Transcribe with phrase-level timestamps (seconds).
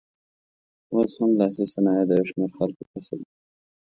[0.93, 3.31] اوس هم لاسي صنایع د یو شمېر خلکو کسب دی.